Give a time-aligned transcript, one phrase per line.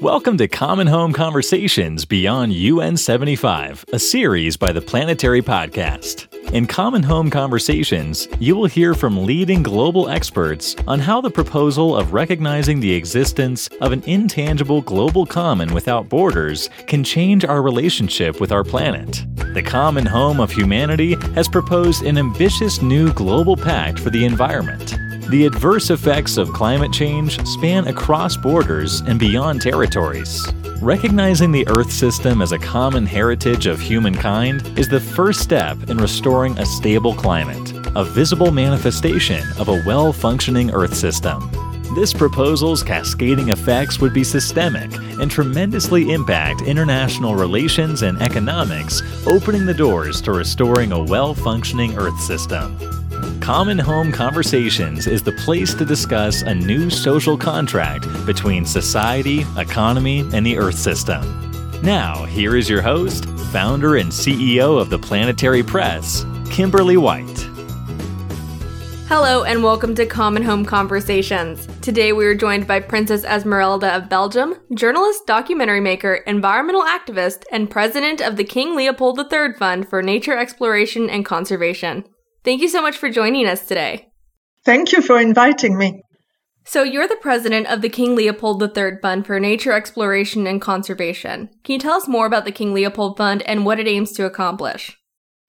[0.00, 6.26] Welcome to Common Home Conversations Beyond UN 75, a series by the Planetary Podcast.
[6.54, 11.94] In Common Home Conversations, you will hear from leading global experts on how the proposal
[11.94, 18.40] of recognizing the existence of an intangible global common without borders can change our relationship
[18.40, 19.26] with our planet.
[19.52, 24.94] The Common Home of Humanity has proposed an ambitious new global pact for the environment.
[25.30, 30.44] The adverse effects of climate change span across borders and beyond territories.
[30.82, 35.98] Recognizing the Earth system as a common heritage of humankind is the first step in
[35.98, 41.48] restoring a stable climate, a visible manifestation of a well functioning Earth system.
[41.94, 49.64] This proposal's cascading effects would be systemic and tremendously impact international relations and economics, opening
[49.64, 52.76] the doors to restoring a well functioning Earth system.
[53.52, 60.20] Common Home Conversations is the place to discuss a new social contract between society, economy,
[60.32, 61.20] and the Earth system.
[61.82, 67.26] Now, here is your host, founder and CEO of the Planetary Press, Kimberly White.
[69.08, 71.66] Hello, and welcome to Common Home Conversations.
[71.82, 77.68] Today we are joined by Princess Esmeralda of Belgium, journalist, documentary maker, environmental activist, and
[77.68, 82.04] president of the King Leopold III Fund for Nature Exploration and Conservation.
[82.42, 84.08] Thank you so much for joining us today.
[84.64, 86.02] Thank you for inviting me.
[86.64, 91.50] So, you're the president of the King Leopold III Fund for Nature Exploration and Conservation.
[91.64, 94.26] Can you tell us more about the King Leopold Fund and what it aims to
[94.26, 94.96] accomplish?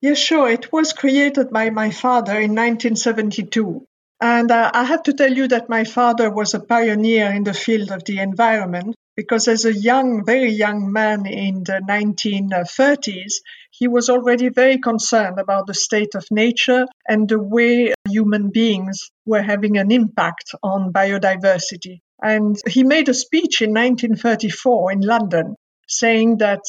[0.01, 0.49] Yes, sure.
[0.49, 3.85] It was created by my father in 1972.
[4.21, 7.55] And uh, I have to tell you that my father was a pioneer in the
[7.55, 13.33] field of the environment because as a young, very young man in the 1930s,
[13.71, 19.09] he was already very concerned about the state of nature and the way human beings
[19.25, 22.01] were having an impact on biodiversity.
[22.21, 25.55] And he made a speech in 1934 in London
[25.87, 26.61] saying that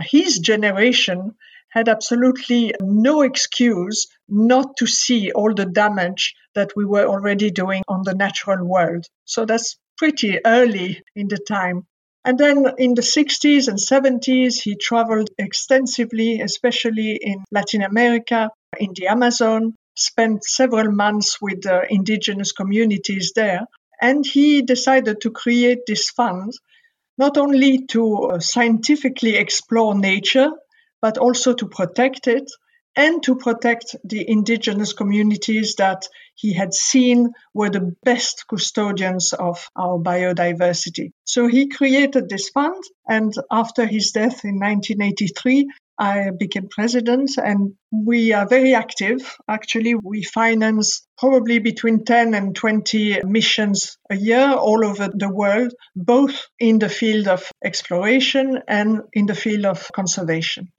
[0.00, 1.34] his generation
[1.70, 7.82] had absolutely no excuse not to see all the damage that we were already doing
[7.88, 9.06] on the natural world.
[9.24, 11.86] So that's pretty early in the time.
[12.24, 18.92] And then in the 60s and 70s, he traveled extensively, especially in Latin America, in
[18.94, 23.66] the Amazon, spent several months with the indigenous communities there.
[24.00, 26.52] And he decided to create this fund,
[27.16, 30.50] not only to uh, scientifically explore nature,
[31.02, 32.50] but also to protect it
[32.96, 39.68] and to protect the indigenous communities that he had seen were the best custodians of
[39.76, 41.12] our biodiversity.
[41.24, 45.68] So he created this fund, and after his death in 1983,
[45.98, 49.36] I became president, and we are very active.
[49.46, 55.74] Actually, we finance probably between 10 and 20 missions a year all over the world,
[55.94, 60.72] both in the field of exploration and in the field of conservation.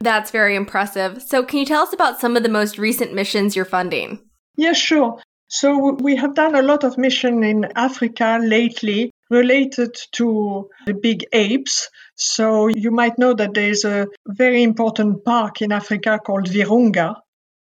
[0.00, 1.22] That's very impressive.
[1.22, 4.20] So, can you tell us about some of the most recent missions you're funding?
[4.56, 5.20] Yeah, sure.
[5.48, 11.24] So, we have done a lot of mission in Africa lately related to the big
[11.32, 11.90] apes.
[12.14, 17.16] So, you might know that there is a very important park in Africa called Virunga,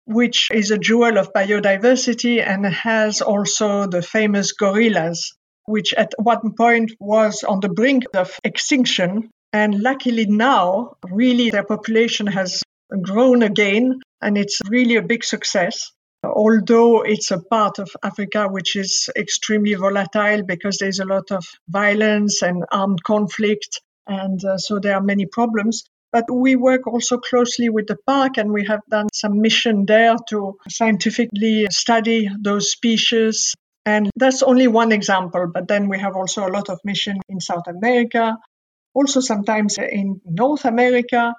[0.03, 5.34] which is a jewel of biodiversity and has also the famous gorillas,
[5.67, 11.63] which at one point was on the brink of extinction and luckily now, really, their
[11.63, 12.61] population has
[13.01, 15.93] grown again, and it's really a big success.
[16.25, 21.45] Although it's a part of Africa which is extremely volatile because there's a lot of
[21.69, 25.85] violence and armed conflict, and uh, so there are many problems.
[26.11, 30.17] But we work also closely with the park, and we have done some mission there
[30.31, 33.53] to scientifically study those species.
[33.85, 35.47] And that's only one example.
[35.53, 38.37] But then we have also a lot of mission in South America,
[38.95, 41.35] also sometimes in North America,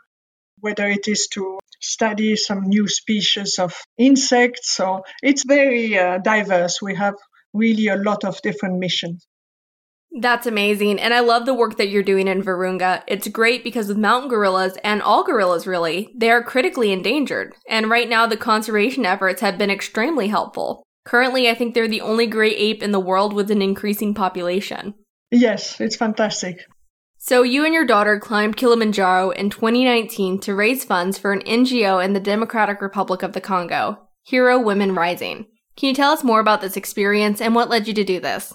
[0.60, 4.70] whether it is to study some new species of insects.
[4.70, 6.80] So it's very uh, diverse.
[6.80, 7.14] We have
[7.52, 9.26] really a lot of different missions.
[10.18, 10.98] That's amazing.
[10.98, 13.02] And I love the work that you're doing in Virunga.
[13.06, 17.54] It's great because with mountain gorillas and all gorillas really, they are critically endangered.
[17.68, 20.84] And right now the conservation efforts have been extremely helpful.
[21.04, 24.94] Currently, I think they're the only great ape in the world with an increasing population.
[25.30, 26.64] Yes, it's fantastic.
[27.28, 31.98] So, you and your daughter climbed Kilimanjaro in 2019 to raise funds for an NGO
[32.04, 35.46] in the Democratic Republic of the Congo, Hero Women Rising.
[35.76, 38.54] Can you tell us more about this experience and what led you to do this?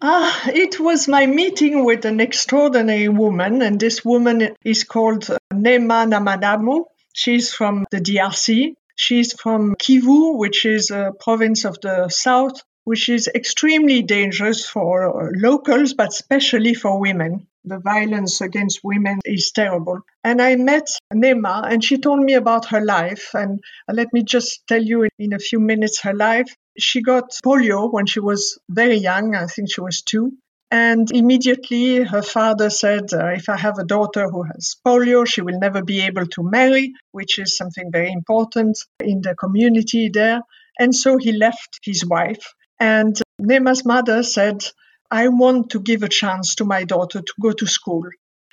[0.00, 6.06] Ah, it was my meeting with an extraordinary woman, and this woman is called Neema
[6.08, 6.84] Namadamu.
[7.14, 8.74] She's from the DRC.
[8.94, 15.32] She's from Kivu, which is a province of the south, which is extremely dangerous for
[15.34, 17.48] locals, but especially for women.
[17.64, 20.00] The violence against women is terrible.
[20.24, 23.34] And I met Neema, and she told me about her life.
[23.34, 23.60] And
[23.92, 26.54] let me just tell you in a few minutes her life.
[26.78, 29.34] She got polio when she was very young.
[29.34, 30.32] I think she was two.
[30.70, 35.40] And immediately her father said, uh, If I have a daughter who has polio, she
[35.40, 40.42] will never be able to marry, which is something very important in the community there.
[40.78, 42.54] And so he left his wife.
[42.78, 44.64] And Neema's mother said,
[45.10, 48.04] I want to give a chance to my daughter to go to school.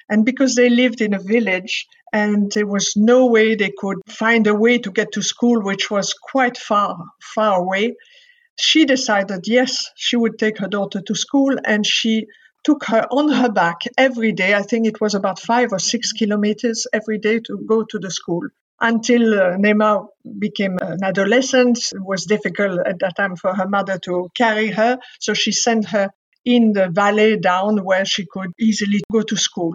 [0.10, 4.48] And because they lived in a village and there was no way they could find
[4.48, 7.96] a way to get to school, which was quite far, far away,
[8.58, 12.28] she decided, yes, she would take her daughter to school and she
[12.64, 14.54] took her on her back every day.
[14.54, 18.12] I think it was about five or six kilometers every day to go to the
[18.12, 18.48] school.
[18.80, 20.08] Until uh, Neema
[20.40, 25.00] became an adolescent, it was difficult at that time for her mother to carry her.
[25.20, 26.10] So she sent her
[26.46, 29.74] in the valley down where she could easily go to school.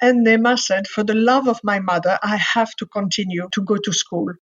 [0.00, 3.76] And Neema said, For the love of my mother, I have to continue to go
[3.76, 4.32] to school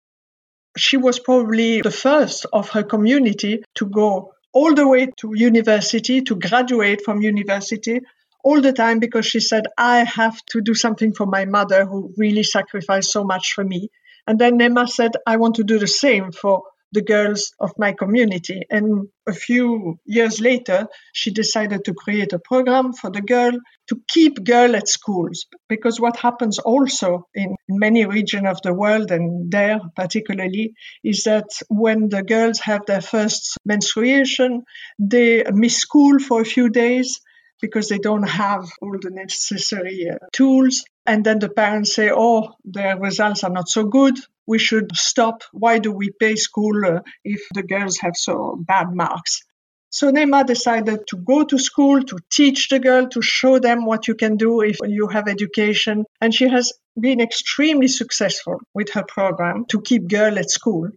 [0.78, 6.22] she was probably the first of her community to go all the way to university,
[6.22, 8.00] to graduate from university
[8.44, 12.14] all the time because she said, I have to do something for my mother who
[12.16, 13.90] really sacrificed so much for me.
[14.26, 16.62] And then Neema said, I want to do the same for
[16.92, 18.62] the girls of my community.
[18.70, 23.52] And a few years later, she decided to create a program for the girl
[23.88, 25.46] to keep girl at schools.
[25.68, 30.74] Because what happens also in many regions of the world and there particularly
[31.04, 34.62] is that when the girls have their first menstruation,
[34.98, 37.20] they miss school for a few days
[37.60, 40.84] because they don't have all the necessary uh, tools.
[41.06, 44.18] And then the parents say, oh, their results are not so good
[44.48, 45.42] we should stop.
[45.52, 49.42] Why do we pay school uh, if the girls have so bad marks?
[49.90, 54.08] So Neema decided to go to school, to teach the girl, to show them what
[54.08, 56.06] you can do if you have education.
[56.20, 60.88] And she has been extremely successful with her program to keep girl at school.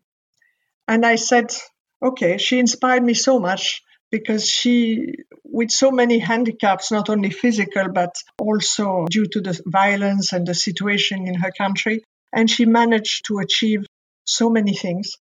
[0.87, 1.53] And I said,
[2.01, 3.81] okay, she inspired me so much
[4.11, 10.33] because she, with so many handicaps, not only physical, but also due to the violence
[10.33, 12.03] and the situation in her country,
[12.33, 13.85] and she managed to achieve
[14.25, 15.13] so many things.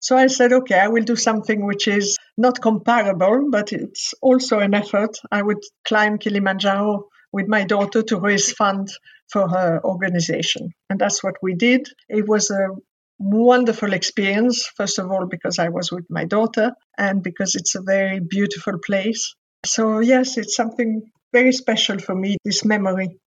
[0.00, 4.60] So I said, okay, I will do something which is not comparable, but it's also
[4.60, 5.18] an effort.
[5.32, 8.98] I would climb Kilimanjaro with my daughter to raise funds
[9.30, 10.72] for her organization.
[10.88, 11.88] And that's what we did.
[12.08, 12.68] It was a
[13.18, 17.82] wonderful experience, first of all, because I was with my daughter and because it's a
[17.82, 19.34] very beautiful place.
[19.64, 21.02] So, yes, it's something
[21.32, 23.18] very special for me, this memory.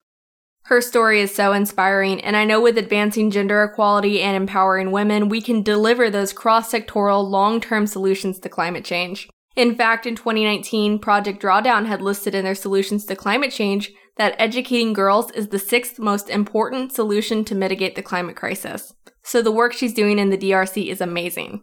[0.64, 5.30] Her story is so inspiring, and I know with advancing gender equality and empowering women,
[5.30, 9.28] we can deliver those cross sectoral, long term solutions to climate change.
[9.56, 14.34] In fact, in 2019, Project Drawdown had listed in their solutions to climate change that
[14.38, 18.92] educating girls is the sixth most important solution to mitigate the climate crisis.
[19.22, 21.62] So the work she's doing in the DRC is amazing.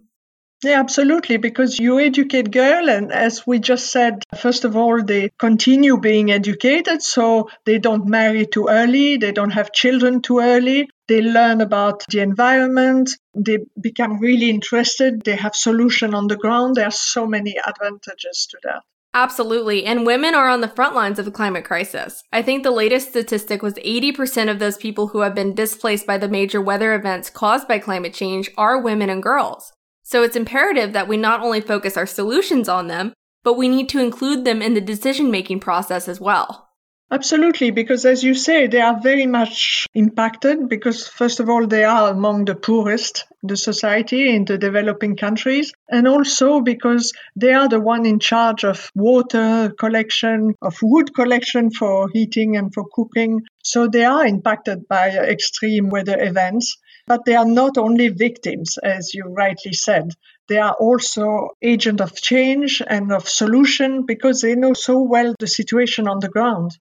[0.64, 1.38] Yeah, absolutely.
[1.38, 6.32] Because you educate girls, and as we just said, first of all, they continue being
[6.32, 10.90] educated, so they don't marry too early, they don't have children too early.
[11.08, 13.12] They learn about the environment.
[13.36, 15.22] They become really interested.
[15.22, 16.76] They have solution on the ground.
[16.76, 18.82] There are so many advantages to that.
[19.16, 19.86] Absolutely.
[19.86, 22.22] And women are on the front lines of the climate crisis.
[22.34, 26.18] I think the latest statistic was 80% of those people who have been displaced by
[26.18, 29.72] the major weather events caused by climate change are women and girls.
[30.04, 33.88] So it's imperative that we not only focus our solutions on them, but we need
[33.90, 36.65] to include them in the decision making process as well.
[37.12, 41.84] Absolutely, because as you say, they are very much impacted because, first of all, they
[41.86, 47.54] are among the poorest in the society in the developing countries, and also because they
[47.54, 52.86] are the one in charge of water collection, of wood collection for heating and for
[52.92, 53.40] cooking.
[53.64, 56.76] So they are impacted by extreme weather events.
[57.08, 60.10] But they are not only victims, as you rightly said.
[60.50, 65.48] They are also agent of change and of solution because they know so well the
[65.48, 66.72] situation on the ground.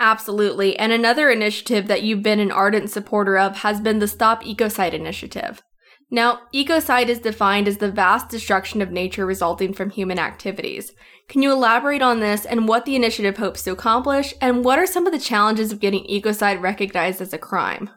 [0.00, 0.76] Absolutely.
[0.76, 4.92] And another initiative that you've been an ardent supporter of has been the Stop Ecocide
[4.92, 5.62] initiative.
[6.10, 10.92] Now, ecocide is defined as the vast destruction of nature resulting from human activities.
[11.28, 14.86] Can you elaborate on this and what the initiative hopes to accomplish, and what are
[14.86, 17.88] some of the challenges of getting ecocide recognized as a crime?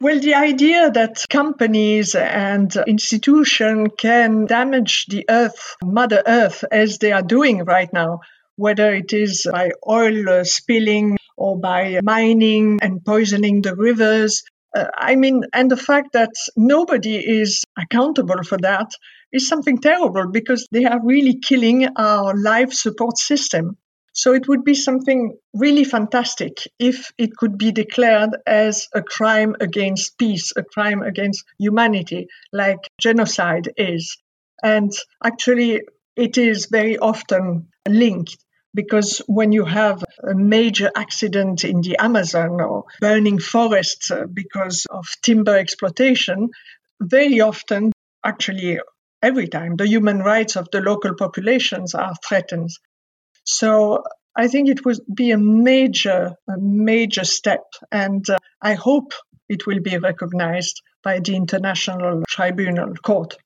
[0.00, 7.12] Well, the idea that companies and institutions can damage the earth, Mother Earth, as they
[7.12, 8.20] are doing right now,
[8.62, 14.44] whether it is by oil spilling or by mining and poisoning the rivers.
[14.76, 18.90] Uh, I mean, and the fact that nobody is accountable for that
[19.32, 23.76] is something terrible because they are really killing our life support system.
[24.12, 29.56] So it would be something really fantastic if it could be declared as a crime
[29.60, 34.18] against peace, a crime against humanity, like genocide is.
[34.62, 34.92] And
[35.24, 35.80] actually,
[36.14, 38.36] it is very often linked
[38.74, 44.86] because when you have a major accident in the Amazon or burning forests uh, because
[44.90, 46.50] of timber exploitation,
[47.00, 47.92] very often,
[48.24, 48.78] actually
[49.22, 52.70] every time, the human rights of the local populations are threatened.
[53.44, 54.02] So
[54.34, 59.12] I think it would be a major, a major step, and uh, I hope
[59.48, 63.36] it will be recognized by the International Tribunal Court.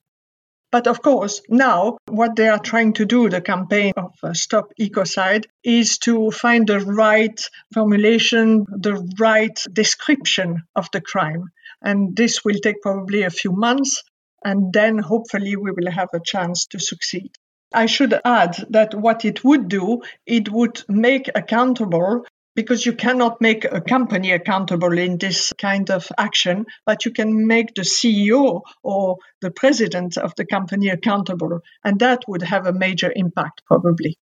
[0.73, 4.73] But of course, now what they are trying to do, the campaign of uh, Stop
[4.79, 7.41] Ecocide, is to find the right
[7.73, 11.51] formulation, the right description of the crime.
[11.83, 14.03] And this will take probably a few months,
[14.45, 17.31] and then hopefully we will have a chance to succeed.
[17.73, 22.25] I should add that what it would do, it would make accountable
[22.57, 27.47] because you cannot make a company accountable in this kind of action, but you can
[27.47, 31.61] make the CEO or the president of the company accountable.
[31.85, 34.19] And that would have a major impact, probably.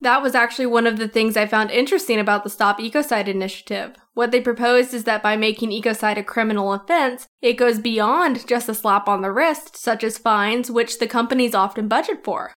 [0.00, 3.96] That was actually one of the things I found interesting about the Stop Ecocide initiative.
[4.14, 8.68] What they proposed is that by making ecocide a criminal offense, it goes beyond just
[8.68, 12.52] a slap on the wrist, such as fines, which the companies often budget for.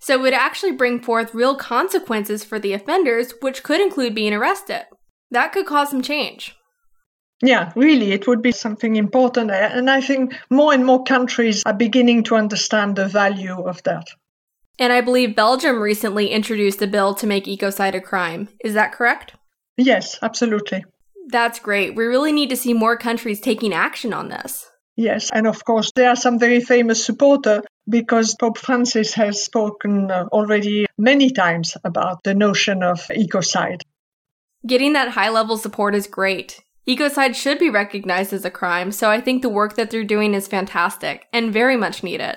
[0.00, 4.32] So it would actually bring forth real consequences for the offenders, which could include being
[4.32, 4.86] arrested.
[5.30, 6.56] That could cause some change.
[7.42, 9.50] Yeah, really, it would be something important.
[9.50, 14.06] And I think more and more countries are beginning to understand the value of that.
[14.78, 18.48] And I believe Belgium recently introduced a bill to make ecocide a crime.
[18.64, 19.34] Is that correct?
[19.76, 20.84] Yes, absolutely.
[21.28, 21.94] That's great.
[21.94, 24.69] We really need to see more countries taking action on this.
[25.00, 30.10] Yes, and of course, there are some very famous supporters because Pope Francis has spoken
[30.10, 33.80] uh, already many times about the notion of ecocide.
[34.66, 36.60] Getting that high level support is great.
[36.86, 40.34] Ecocide should be recognized as a crime, so I think the work that they're doing
[40.34, 42.36] is fantastic and very much needed,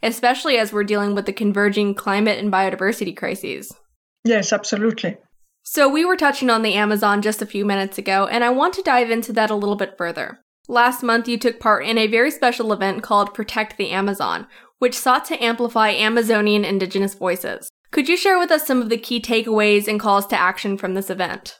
[0.00, 3.74] especially as we're dealing with the converging climate and biodiversity crises.
[4.22, 5.16] Yes, absolutely.
[5.64, 8.74] So, we were touching on the Amazon just a few minutes ago, and I want
[8.74, 10.43] to dive into that a little bit further.
[10.68, 14.46] Last month, you took part in a very special event called Protect the Amazon,
[14.78, 17.70] which sought to amplify Amazonian indigenous voices.
[17.90, 20.94] Could you share with us some of the key takeaways and calls to action from
[20.94, 21.58] this event?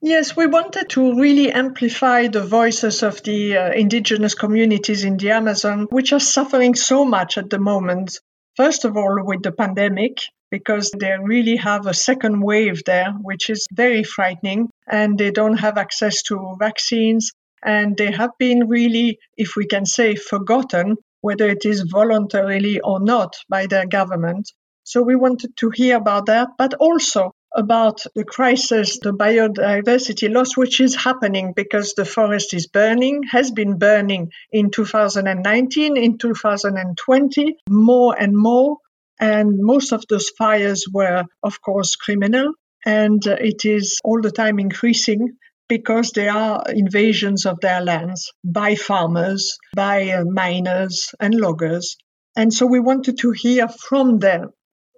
[0.00, 5.30] Yes, we wanted to really amplify the voices of the uh, indigenous communities in the
[5.30, 8.20] Amazon, which are suffering so much at the moment.
[8.56, 10.18] First of all, with the pandemic,
[10.50, 15.56] because they really have a second wave there, which is very frightening, and they don't
[15.56, 17.32] have access to vaccines.
[17.64, 23.00] And they have been really, if we can say, forgotten whether it is voluntarily or
[23.00, 24.52] not by their government.
[24.82, 30.56] So we wanted to hear about that, but also about the crisis, the biodiversity loss,
[30.56, 37.56] which is happening because the forest is burning, has been burning in 2019, in 2020,
[37.70, 38.76] more and more.
[39.18, 42.52] And most of those fires were, of course, criminal.
[42.84, 48.74] And it is all the time increasing because there are invasions of their lands by
[48.74, 51.96] farmers, by uh, miners and loggers.
[52.36, 54.50] And so we wanted to hear from them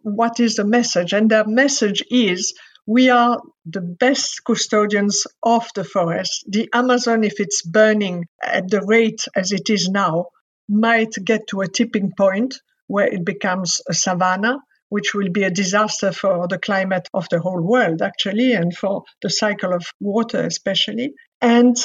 [0.02, 1.12] what is the message.
[1.12, 2.54] And their message is
[2.87, 6.44] we are the best custodians of the forest.
[6.49, 10.26] The Amazon, if it's burning at the rate as it is now,
[10.68, 12.54] might get to a tipping point
[12.87, 14.58] where it becomes a savanna
[14.88, 19.05] which will be a disaster for the climate of the whole world, actually, and for
[19.23, 21.14] the cycle of water, especially.
[21.40, 21.76] And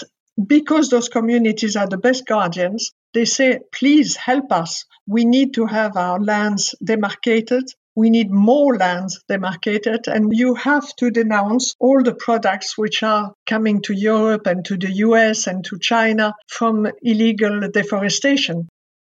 [0.47, 4.85] because those communities are the best guardians, they say, please help us.
[5.05, 7.63] We need to have our lands demarcated.
[7.93, 13.33] We need more lands demarcated, and you have to denounce all the products which are
[13.45, 18.69] coming to Europe and to the US and to China from illegal deforestation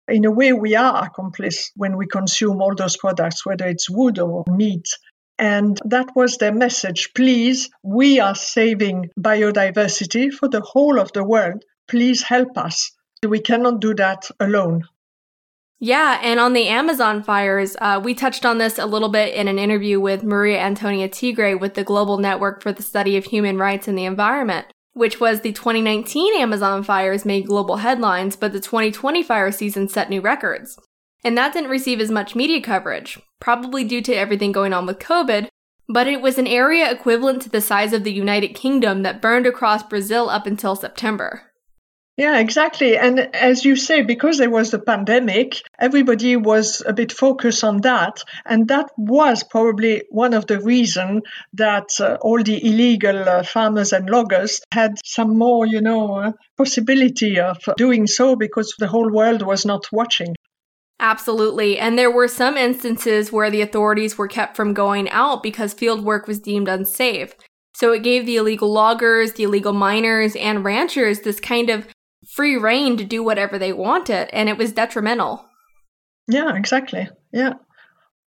[0.08, 4.18] in a way, we are accomplice when we consume all those products, whether it's wood
[4.18, 4.88] or meat.
[5.38, 7.10] And that was their message.
[7.14, 11.64] Please, we are saving biodiversity for the whole of the world.
[11.88, 12.92] Please help us.
[13.26, 14.84] We cannot do that alone.
[15.78, 19.46] Yeah, and on the Amazon fires, uh, we touched on this a little bit in
[19.46, 23.58] an interview with Maria Antonia Tigre with the Global Network for the Study of Human
[23.58, 24.66] Rights and the Environment
[24.96, 30.08] which was the 2019 Amazon fires made global headlines, but the 2020 fire season set
[30.08, 30.78] new records.
[31.22, 34.98] And that didn't receive as much media coverage, probably due to everything going on with
[34.98, 35.48] COVID,
[35.86, 39.46] but it was an area equivalent to the size of the United Kingdom that burned
[39.46, 41.42] across Brazil up until September.
[42.16, 42.96] Yeah, exactly.
[42.96, 47.82] And as you say, because there was the pandemic, everybody was a bit focused on
[47.82, 48.22] that.
[48.46, 53.92] And that was probably one of the reasons that uh, all the illegal uh, farmers
[53.92, 59.12] and loggers had some more, you know, uh, possibility of doing so because the whole
[59.12, 60.34] world was not watching.
[60.98, 61.78] Absolutely.
[61.78, 66.02] And there were some instances where the authorities were kept from going out because field
[66.02, 67.34] work was deemed unsafe.
[67.74, 71.86] So it gave the illegal loggers, the illegal miners, and ranchers this kind of
[72.36, 75.46] free rein to do whatever they wanted, and it was detrimental.
[76.28, 77.08] Yeah, exactly.
[77.32, 77.54] Yeah.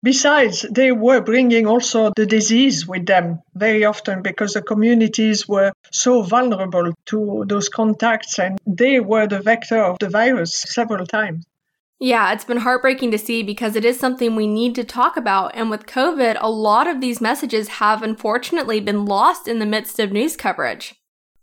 [0.01, 5.73] Besides, they were bringing also the disease with them very often because the communities were
[5.91, 11.45] so vulnerable to those contacts and they were the vector of the virus several times.
[11.99, 15.51] Yeah, it's been heartbreaking to see because it is something we need to talk about.
[15.53, 19.99] And with COVID, a lot of these messages have unfortunately been lost in the midst
[19.99, 20.95] of news coverage.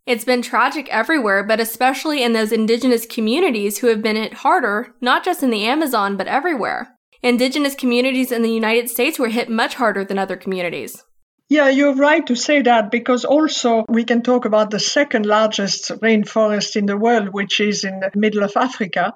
[0.06, 4.94] It's been tragic everywhere, but especially in those indigenous communities who have been hit harder,
[5.00, 6.96] not just in the Amazon, but everywhere.
[7.24, 11.02] Indigenous communities in the United States were hit much harder than other communities.
[11.48, 15.90] Yeah, you're right to say that because also we can talk about the second largest
[16.00, 19.12] rainforest in the world, which is in the middle of Africa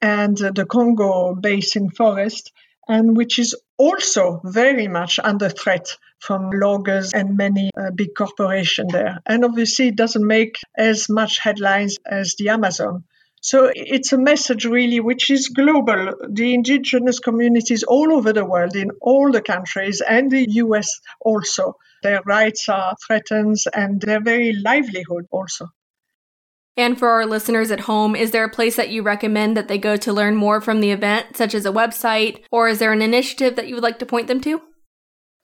[0.00, 2.52] and the Congo Basin forest
[2.90, 8.92] and which is also very much under threat from loggers and many uh, big corporations
[8.92, 9.20] there.
[9.24, 13.04] And obviously, it doesn't make as much headlines as the Amazon.
[13.42, 16.14] So it's a message really which is global.
[16.28, 21.76] The indigenous communities all over the world, in all the countries, and the US also,
[22.02, 25.68] their rights are threatened and their very livelihood also.
[26.76, 29.78] And for our listeners at home, is there a place that you recommend that they
[29.78, 33.02] go to learn more from the event, such as a website, or is there an
[33.02, 34.62] initiative that you would like to point them to?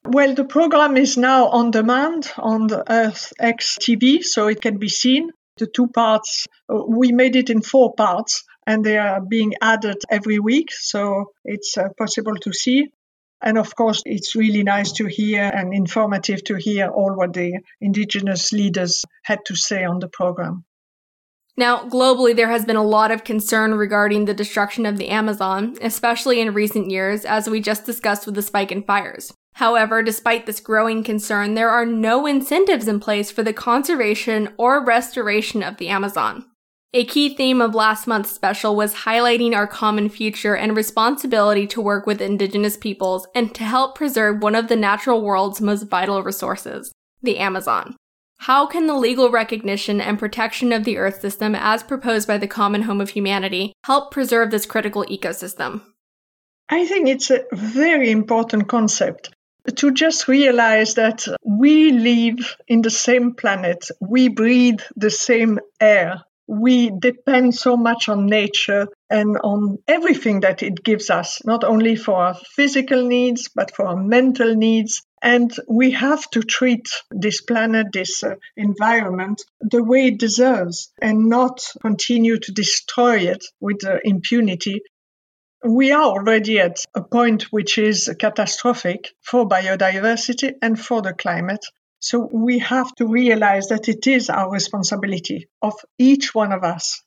[0.04, 4.88] Well, the program is now on demand on the EarthX TV, so it can be
[4.88, 5.30] seen.
[5.56, 10.38] The two parts, we made it in four parts, and they are being added every
[10.38, 12.92] week, so it's uh, possible to see.
[13.42, 17.60] And of course, it's really nice to hear and informative to hear all what the
[17.80, 20.64] indigenous leaders had to say on the program.
[21.58, 25.76] Now, globally, there has been a lot of concern regarding the destruction of the Amazon,
[25.80, 29.32] especially in recent years, as we just discussed with the spike in fires.
[29.54, 34.84] However, despite this growing concern, there are no incentives in place for the conservation or
[34.84, 36.44] restoration of the Amazon.
[36.92, 41.80] A key theme of last month's special was highlighting our common future and responsibility to
[41.80, 46.22] work with indigenous peoples and to help preserve one of the natural world's most vital
[46.22, 46.92] resources,
[47.22, 47.96] the Amazon.
[48.38, 52.46] How can the legal recognition and protection of the Earth system, as proposed by the
[52.46, 55.82] Common Home of Humanity, help preserve this critical ecosystem?
[56.68, 59.30] I think it's a very important concept
[59.76, 66.22] to just realize that we live in the same planet, we breathe the same air,
[66.46, 71.96] we depend so much on nature and on everything that it gives us, not only
[71.96, 75.02] for our physical needs, but for our mental needs.
[75.22, 81.28] And we have to treat this planet, this uh, environment, the way it deserves and
[81.28, 84.82] not continue to destroy it with uh, impunity.
[85.64, 91.64] We are already at a point which is catastrophic for biodiversity and for the climate.
[91.98, 97.02] So we have to realize that it is our responsibility of each one of us.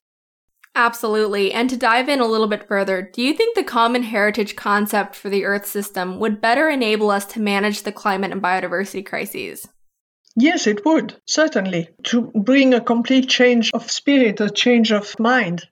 [0.76, 1.52] Absolutely.
[1.52, 5.16] And to dive in a little bit further, do you think the common heritage concept
[5.16, 9.68] for the Earth system would better enable us to manage the climate and biodiversity crises?
[10.36, 15.68] Yes, it would, certainly, to bring a complete change of spirit, a change of mind.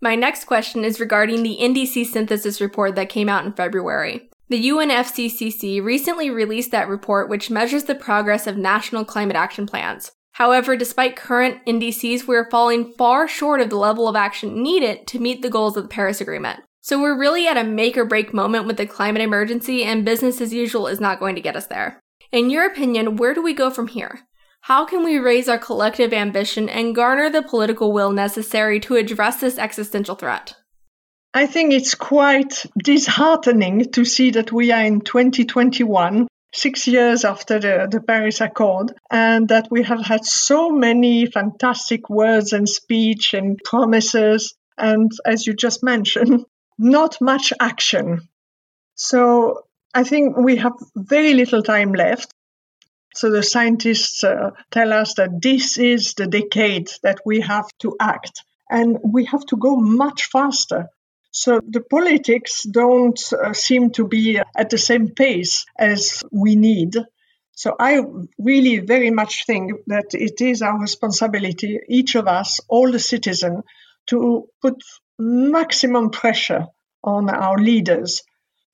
[0.00, 4.30] My next question is regarding the NDC synthesis report that came out in February.
[4.48, 10.12] The UNFCCC recently released that report, which measures the progress of national climate action plans.
[10.32, 15.06] However, despite current NDCs, we are falling far short of the level of action needed
[15.08, 16.60] to meet the goals of the Paris Agreement.
[16.80, 20.40] So we're really at a make or break moment with the climate emergency, and business
[20.40, 22.00] as usual is not going to get us there.
[22.32, 24.20] In your opinion, where do we go from here?
[24.62, 29.40] How can we raise our collective ambition and garner the political will necessary to address
[29.40, 30.56] this existential threat?
[31.34, 37.58] I think it's quite disheartening to see that we are in 2021, six years after
[37.58, 43.34] the, the Paris Accord, and that we have had so many fantastic words and speech
[43.34, 46.44] and promises, and as you just mentioned,
[46.78, 48.28] not much action.
[48.94, 52.32] So I think we have very little time left.
[53.14, 57.96] So the scientists uh, tell us that this is the decade that we have to
[58.00, 58.42] act.
[58.70, 60.88] And we have to go much faster
[61.32, 66.94] so the politics don't uh, seem to be at the same pace as we need.
[67.52, 68.00] So I
[68.38, 73.64] really very much think that it is our responsibility, each of us, all the citizens,
[74.08, 74.82] to put
[75.18, 76.66] maximum pressure
[77.02, 78.22] on our leaders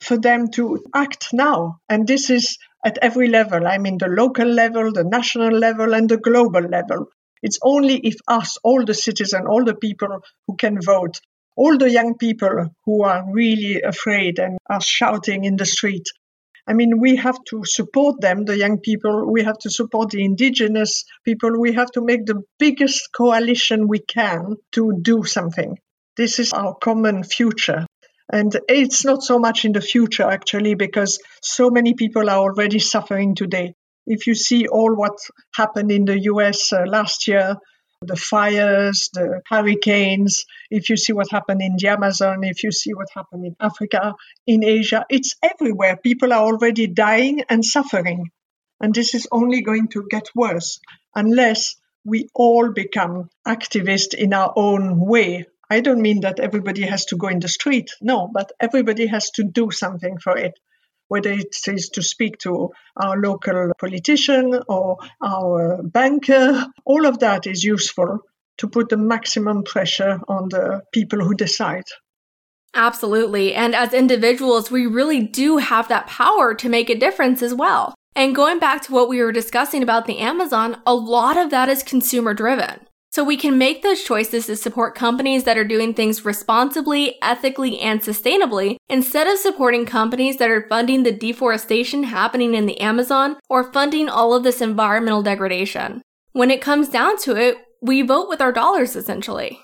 [0.01, 1.79] for them to act now.
[1.88, 3.68] And this is at every level.
[3.68, 7.07] I mean, the local level, the national level, and the global level.
[7.40, 11.21] It's only if us, all the citizens, all the people who can vote,
[11.59, 16.07] all the young people who are really afraid and are shouting in the street,
[16.68, 19.33] I mean, we have to support them, the young people.
[19.33, 21.59] We have to support the indigenous people.
[21.59, 25.79] We have to make the biggest coalition we can to do something.
[26.16, 27.87] This is our common future.
[28.31, 32.79] And it's not so much in the future, actually, because so many people are already
[32.79, 33.73] suffering today.
[34.07, 35.18] If you see all what
[35.55, 37.57] happened in the US uh, last year,
[38.01, 42.95] the fires, the hurricanes, if you see what happened in the Amazon, if you see
[42.95, 44.15] what happened in Africa,
[44.47, 45.97] in Asia, it's everywhere.
[45.97, 48.31] People are already dying and suffering.
[48.81, 50.79] And this is only going to get worse
[51.15, 55.47] unless we all become activists in our own way.
[55.69, 59.31] I don't mean that everybody has to go in the street, no, but everybody has
[59.33, 60.59] to do something for it
[61.09, 67.47] whether it is to speak to our local politician or our banker, all of that
[67.47, 68.21] is useful
[68.59, 71.85] to put the maximum pressure on the people who decide.
[72.75, 73.55] Absolutely.
[73.55, 77.94] And as individuals, we really do have that power to make a difference as well.
[78.14, 81.68] And going back to what we were discussing about the Amazon, a lot of that
[81.68, 82.88] is consumer driven.
[83.18, 87.81] So we can make those choices to support companies that are doing things responsibly, ethically,
[87.81, 93.35] and sustainably instead of supporting companies that are funding the deforestation happening in the Amazon
[93.50, 96.00] or funding all of this environmental degradation.
[96.31, 99.62] When it comes down to it, we vote with our dollars essentially.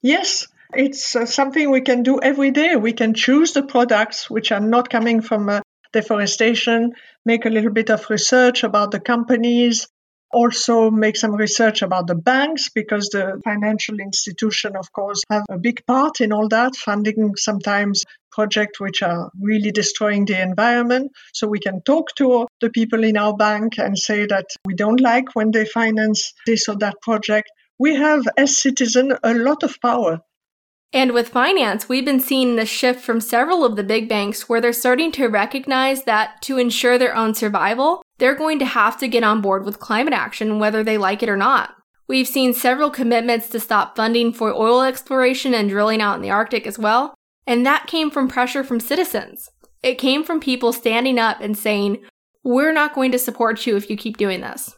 [0.00, 2.76] Yes, it's uh, something we can do every day.
[2.76, 5.62] We can choose the products which are not coming from uh,
[5.92, 6.92] deforestation,
[7.24, 9.88] make a little bit of research about the companies,
[10.32, 15.58] also make some research about the banks because the financial institution of course have a
[15.58, 21.12] big part in all that funding sometimes projects which are really destroying the environment.
[21.32, 25.00] So we can talk to the people in our bank and say that we don't
[25.00, 27.50] like when they finance this or that project.
[27.78, 30.20] We have as citizens a lot of power.
[30.94, 34.60] And with finance, we've been seeing the shift from several of the big banks where
[34.60, 39.08] they're starting to recognize that to ensure their own survival, they're going to have to
[39.08, 41.74] get on board with climate action whether they like it or not.
[42.06, 46.30] We've seen several commitments to stop funding for oil exploration and drilling out in the
[46.30, 47.14] Arctic as well,
[47.48, 49.50] and that came from pressure from citizens.
[49.82, 52.04] It came from people standing up and saying,
[52.44, 54.72] We're not going to support you if you keep doing this.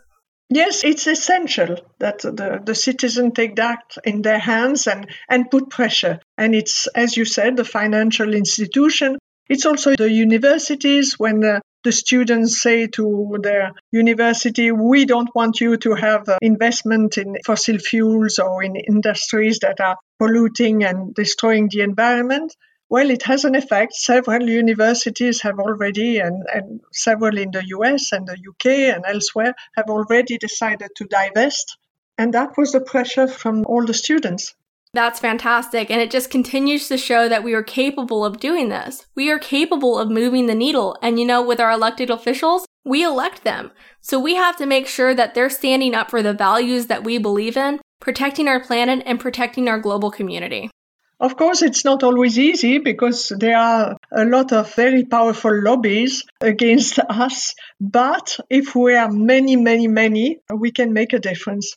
[0.49, 5.69] Yes, it's essential that the, the citizen take that in their hands and, and put
[5.69, 6.21] pressure.
[6.39, 9.19] And it's, as you said, the financial institution.
[9.51, 15.61] It's also the universities when the, the students say to their university, we don't want
[15.61, 21.15] you to have uh, investment in fossil fuels or in industries that are polluting and
[21.15, 22.57] destroying the environment.
[22.89, 23.95] Well, it has an effect.
[23.95, 29.55] Several universities have already, and, and several in the US and the UK and elsewhere,
[29.77, 31.77] have already decided to divest.
[32.17, 34.55] And that was the pressure from all the students.
[34.95, 35.91] That's fantastic.
[35.91, 39.07] And it just continues to show that we are capable of doing this.
[39.17, 40.97] We are capable of moving the needle.
[41.03, 43.73] And you know, with our elected officials, we elect them.
[44.01, 47.19] So we have to make sure that they're standing up for the values that we
[47.19, 50.71] believe in, protecting our planet and protecting our global community.
[51.19, 56.23] Of course, it's not always easy because there are a lot of very powerful lobbies
[56.41, 57.55] against us.
[57.81, 61.75] But if we are many, many, many, we can make a difference.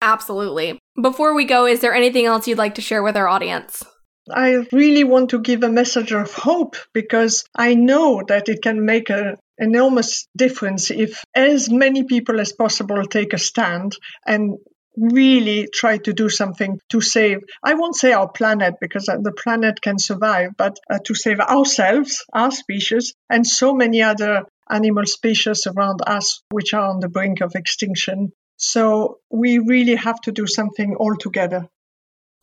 [0.00, 0.78] Absolutely.
[1.00, 3.82] Before we go, is there anything else you'd like to share with our audience?
[4.30, 8.84] I really want to give a message of hope because I know that it can
[8.84, 14.58] make an enormous difference if as many people as possible take a stand and
[14.96, 19.32] really try to do something to save, I won't say our planet because uh, the
[19.32, 25.06] planet can survive, but uh, to save ourselves, our species, and so many other animal
[25.06, 28.32] species around us which are on the brink of extinction.
[28.56, 31.68] So we really have to do something all together.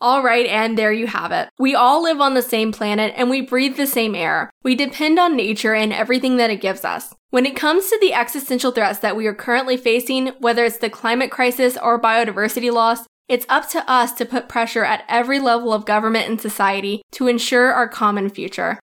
[0.02, 1.50] All right, and there you have it.
[1.60, 4.50] We all live on the same planet and we breathe the same air.
[4.63, 7.13] We depend on nature and everything that it gives us.
[7.32, 10.89] When it comes to the existential threats that we are currently facing, whether it's the
[10.89, 15.74] climate crisis or biodiversity loss, it's up to us to put pressure at every level
[15.74, 18.80] of government and society to ensure our common future.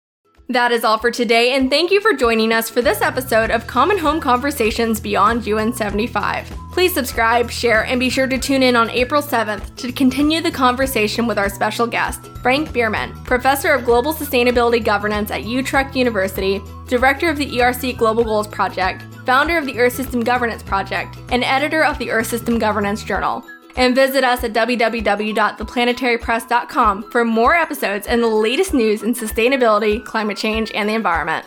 [0.50, 3.66] That is all for today, and thank you for joining us for this episode of
[3.66, 6.52] Common Home Conversations Beyond UN 75.
[6.74, 10.52] Please subscribe, share, and be sure to tune in on April 7th to continue the
[10.52, 16.60] conversation with our special guest, Frank Biermann, Professor of Global Sustainability Governance at Utrecht University,
[16.90, 21.46] Director of the ERC Global Goals Project, founder of the Earth System Governance Project, and
[21.46, 23.46] editor of the Earth System Governance Journal.
[23.76, 30.38] And visit us at www.theplanetarypress.com for more episodes and the latest news in sustainability, climate
[30.38, 31.46] change, and the environment.